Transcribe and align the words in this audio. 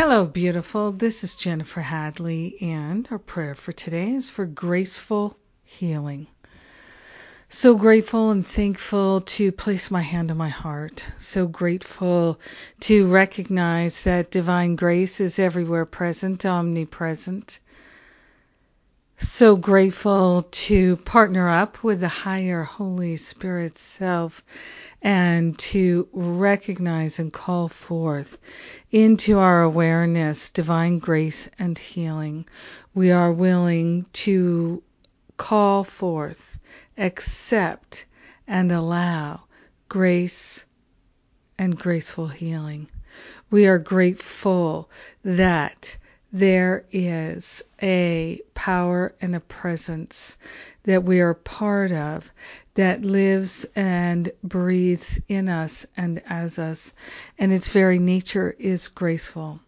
Hello, 0.00 0.24
beautiful. 0.24 0.92
This 0.92 1.24
is 1.24 1.34
Jennifer 1.34 1.80
Hadley, 1.80 2.56
and 2.60 3.08
our 3.10 3.18
prayer 3.18 3.56
for 3.56 3.72
today 3.72 4.10
is 4.12 4.30
for 4.30 4.46
graceful 4.46 5.36
healing. 5.64 6.28
So 7.48 7.74
grateful 7.74 8.30
and 8.30 8.46
thankful 8.46 9.22
to 9.22 9.50
place 9.50 9.90
my 9.90 10.02
hand 10.02 10.30
on 10.30 10.36
my 10.36 10.50
heart. 10.50 11.04
So 11.16 11.48
grateful 11.48 12.38
to 12.82 13.08
recognize 13.08 14.04
that 14.04 14.30
divine 14.30 14.76
grace 14.76 15.20
is 15.20 15.40
everywhere 15.40 15.84
present, 15.84 16.46
omnipresent. 16.46 17.58
So 19.20 19.56
grateful 19.56 20.46
to 20.48 20.96
partner 20.98 21.48
up 21.48 21.82
with 21.82 21.98
the 21.98 22.08
higher 22.08 22.62
Holy 22.62 23.16
Spirit 23.16 23.76
self 23.76 24.44
and 25.02 25.58
to 25.58 26.08
recognize 26.12 27.18
and 27.18 27.32
call 27.32 27.68
forth 27.68 28.38
into 28.92 29.40
our 29.40 29.62
awareness 29.62 30.50
divine 30.50 31.00
grace 31.00 31.50
and 31.58 31.76
healing. 31.76 32.46
We 32.94 33.10
are 33.10 33.32
willing 33.32 34.06
to 34.24 34.84
call 35.36 35.82
forth, 35.82 36.60
accept, 36.96 38.06
and 38.46 38.70
allow 38.70 39.42
grace 39.88 40.64
and 41.58 41.76
graceful 41.76 42.28
healing. 42.28 42.88
We 43.50 43.66
are 43.66 43.78
grateful 43.80 44.88
that 45.24 45.96
there 46.32 46.84
is 46.92 47.62
a 47.80 48.40
power 48.54 49.14
and 49.20 49.34
a 49.34 49.40
presence 49.40 50.36
that 50.84 51.02
we 51.04 51.20
are 51.20 51.34
part 51.34 51.90
of 51.92 52.30
that 52.74 53.02
lives 53.02 53.64
and 53.74 54.30
breathes 54.44 55.20
in 55.28 55.48
us 55.48 55.86
and 55.96 56.22
as 56.26 56.58
us, 56.58 56.94
and 57.38 57.52
its 57.52 57.70
very 57.70 57.98
nature 57.98 58.54
is 58.58 58.88
graceful. 58.88 59.60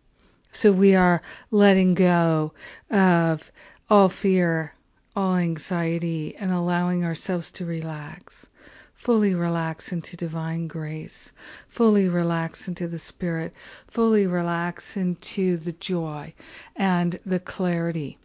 So 0.52 0.70
we 0.72 0.94
are 0.96 1.22
letting 1.50 1.94
go 1.94 2.52
of 2.90 3.50
all 3.88 4.08
fear, 4.08 4.74
all 5.16 5.36
anxiety, 5.36 6.36
and 6.36 6.52
allowing 6.52 7.04
ourselves 7.04 7.50
to 7.52 7.66
relax 7.66 8.49
fully 9.00 9.34
relax 9.34 9.92
into 9.92 10.14
divine 10.14 10.66
grace, 10.66 11.32
fully 11.68 12.06
relax 12.06 12.68
into 12.68 12.86
the 12.86 12.98
Spirit, 12.98 13.50
fully 13.88 14.26
relax 14.26 14.94
into 14.94 15.56
the 15.56 15.72
joy 15.72 16.34
and 16.76 17.18
the 17.24 17.40
clarity. 17.40 18.18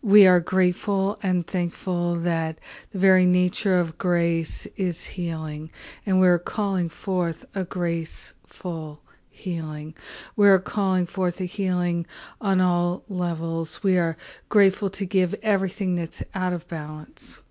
We 0.00 0.26
are 0.26 0.40
grateful 0.40 1.18
and 1.22 1.46
thankful 1.46 2.14
that 2.20 2.58
the 2.90 2.98
very 2.98 3.26
nature 3.26 3.78
of 3.78 3.98
grace 3.98 4.64
is 4.78 5.04
healing, 5.04 5.70
and 6.06 6.18
we're 6.18 6.38
calling 6.38 6.88
forth 6.88 7.44
a 7.54 7.64
graceful 7.64 9.02
healing. 9.28 9.94
We're 10.36 10.58
calling 10.58 11.04
forth 11.04 11.42
a 11.42 11.44
healing 11.44 12.06
on 12.40 12.62
all 12.62 13.04
levels. 13.10 13.82
We 13.82 13.98
are 13.98 14.16
grateful 14.48 14.88
to 14.88 15.04
give 15.04 15.34
everything 15.42 15.96
that's 15.96 16.22
out 16.34 16.54
of 16.54 16.66
balance 16.66 17.42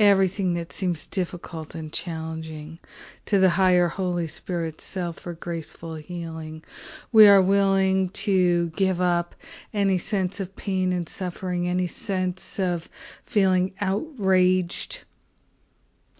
everything 0.00 0.54
that 0.54 0.72
seems 0.72 1.06
difficult 1.06 1.74
and 1.74 1.92
challenging 1.92 2.78
to 3.26 3.38
the 3.38 3.50
higher 3.50 3.86
Holy 3.86 4.26
Spirit 4.26 4.80
self 4.80 5.18
for 5.20 5.34
graceful 5.34 5.94
healing. 5.94 6.64
We 7.12 7.28
are 7.28 7.42
willing 7.42 8.08
to 8.10 8.70
give 8.70 9.02
up 9.02 9.34
any 9.74 9.98
sense 9.98 10.40
of 10.40 10.56
pain 10.56 10.94
and 10.94 11.06
suffering, 11.06 11.68
any 11.68 11.86
sense 11.86 12.58
of 12.58 12.88
feeling 13.24 13.74
outraged, 13.78 15.04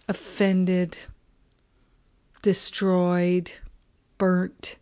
offended, 0.07 0.95
destroyed, 2.43 3.51
burnt, 4.19 4.77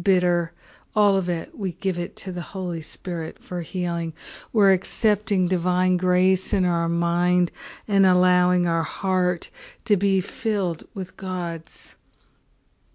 bitter, 0.00 0.52
all 0.94 1.16
of 1.16 1.28
it, 1.28 1.56
we 1.56 1.72
give 1.72 1.98
it 1.98 2.16
to 2.16 2.32
the 2.32 2.42
Holy 2.42 2.82
Spirit 2.82 3.42
for 3.42 3.62
healing. 3.62 4.12
We're 4.52 4.72
accepting 4.72 5.48
divine 5.48 5.96
grace 5.96 6.52
in 6.52 6.64
our 6.64 6.88
mind 6.88 7.50
and 7.88 8.04
allowing 8.04 8.66
our 8.66 8.82
heart 8.82 9.50
to 9.86 9.96
be 9.96 10.20
filled 10.20 10.84
with 10.94 11.16
God's 11.16 11.96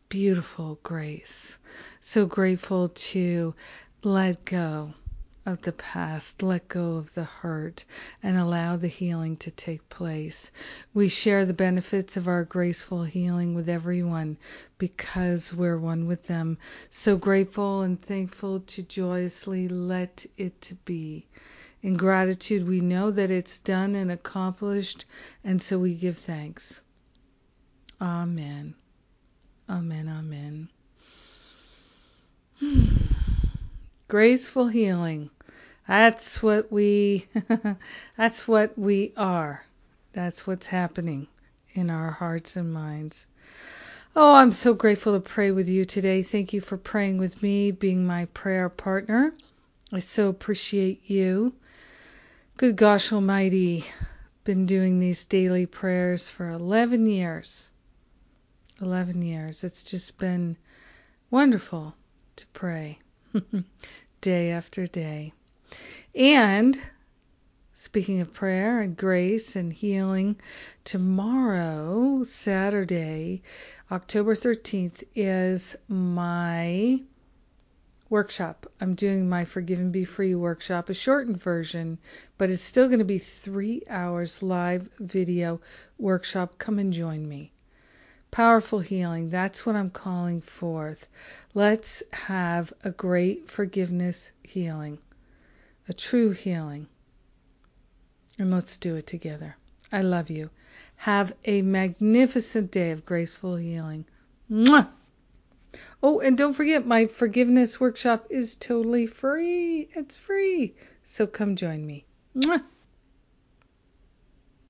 beautiful 0.10 0.80
grace. 0.84 1.58
So 2.00 2.26
grateful 2.26 2.90
to 2.90 3.56
let 4.04 4.46
go 4.46 4.94
of 5.48 5.62
the 5.62 5.72
past, 5.72 6.44
let 6.44 6.68
go 6.68 6.98
of 6.98 7.14
the 7.14 7.24
hurt, 7.24 7.86
and 8.22 8.38
allow 8.38 8.76
the 8.76 8.90
healing 8.90 9.38
to 9.38 9.50
take 9.50 9.88
place. 9.88 10.52
We 10.94 11.08
share 11.08 11.46
the 11.46 11.54
benefits 11.54 12.18
of 12.18 12.28
our 12.28 12.44
graceful 12.44 13.06
healing 13.06 13.56
with 13.56 13.70
everyone 13.70 14.38
because 14.78 15.54
we're 15.54 15.78
one 15.78 16.06
with 16.06 16.28
them. 16.28 16.58
So 16.92 17.16
grateful 17.16 17.82
and 17.82 18.02
thankful 18.02 18.60
to 18.60 18.84
joyously 18.84 19.70
let 19.70 20.26
it 20.36 20.74
be. 20.84 21.26
In 21.82 21.96
gratitude, 21.96 22.68
we 22.68 22.82
know 22.82 23.10
that 23.10 23.32
it's 23.32 23.58
done 23.58 23.96
and 23.96 24.12
accomplished, 24.12 25.06
and 25.46 25.62
so 25.62 25.80
we 25.80 25.94
give 25.94 26.18
thanks. 26.18 26.82
Amen. 28.02 28.76
Amen. 29.70 30.10
Amen. 30.10 30.70
Graceful 34.10 34.68
healing. 34.68 35.30
That's 35.88 36.44
what 36.44 36.72
we 36.72 37.28
that's 38.18 38.48
what 38.48 38.78
we 38.78 39.14
are. 39.16 39.64
That's 40.14 40.46
what's 40.46 40.68
happening 40.68 41.28
in 41.74 41.90
our 41.90 42.12
hearts 42.12 42.56
and 42.58 42.74
minds. 42.74 43.26
Oh, 44.16 44.34
I'm 44.36 44.52
so 44.52 44.74
grateful 44.74 45.14
to 45.14 45.20
pray 45.20 45.52
with 45.52 45.70
you 45.70 45.86
today. 45.86 46.24
Thank 46.24 46.52
you 46.52 46.60
for 46.60 46.76
praying 46.76 47.20
with 47.20 47.42
me, 47.44 47.72
being 47.72 48.06
my 48.06 48.26
prayer 48.26 48.68
partner. 48.68 49.34
I 49.94 50.00
so 50.00 50.28
appreciate 50.28 51.10
you. 51.10 51.54
Good 52.58 52.76
gosh 52.76 53.14
almighty. 53.14 53.86
Been 54.44 54.66
doing 54.66 54.98
these 54.98 55.24
daily 55.26 55.68
prayers 55.68 56.30
for 56.30 56.50
11 56.50 57.06
years. 57.08 57.70
11 58.82 59.22
years. 59.22 59.64
It's 59.64 59.84
just 59.84 60.18
been 60.18 60.58
wonderful 61.30 61.94
to 62.38 62.48
pray 62.48 63.00
day 64.22 64.52
after 64.52 64.88
day. 64.88 65.34
And 66.18 66.82
speaking 67.76 68.22
of 68.22 68.34
prayer 68.34 68.82
and 68.82 68.98
grace 68.98 69.56
and 69.56 69.72
healing, 69.72 70.38
tomorrow, 70.84 72.24
Saturday, 72.24 73.44
October 73.92 74.34
13th, 74.34 75.04
is 75.14 75.76
my 75.88 77.04
workshop. 78.10 78.66
I'm 78.82 78.96
doing 78.96 79.30
my 79.30 79.46
Forgive 79.46 79.78
and 79.78 79.92
Be 79.92 80.06
Free 80.06 80.34
workshop, 80.34 80.90
a 80.90 80.96
shortened 80.96 81.40
version, 81.40 82.00
but 82.40 82.50
it's 82.50 82.64
still 82.64 82.88
going 82.88 82.98
to 82.98 83.06
be 83.06 83.20
three 83.20 83.84
hours 83.88 84.42
live 84.42 84.90
video 85.00 85.62
workshop. 86.00 86.58
Come 86.58 86.80
and 86.80 86.92
join 86.94 87.30
me. 87.30 87.52
Powerful 88.32 88.80
healing, 88.80 89.30
that's 89.30 89.68
what 89.68 89.76
I'm 89.76 89.92
calling 89.92 90.42
forth. 90.42 91.08
Let's 91.54 92.02
have 92.12 92.74
a 92.84 92.90
great 92.90 93.52
forgiveness 93.52 94.32
healing 94.42 94.98
a 95.88 95.94
true 95.94 96.32
healing. 96.32 96.88
And 98.40 98.52
let's 98.52 98.78
do 98.78 98.96
it 98.96 99.08
together. 99.08 99.56
I 99.92 100.02
love 100.02 100.30
you. 100.30 100.50
Have 100.98 101.34
a 101.46 101.62
magnificent 101.62 102.72
day 102.72 102.92
of 102.92 103.06
graceful 103.06 103.56
healing. 103.56 104.06
Mwah! 104.52 104.90
Oh, 106.02 106.20
and 106.20 106.38
don't 106.38 106.54
forget, 106.54 106.86
my 106.86 107.08
forgiveness 107.08 107.80
workshop 107.80 108.28
is 108.30 108.56
totally 108.56 109.08
free. 109.08 109.90
It's 109.94 110.18
free. 110.18 110.76
So 111.04 111.28
come 111.28 111.56
join 111.56 111.86
me. 111.86 112.06
Mwah! 112.36 112.64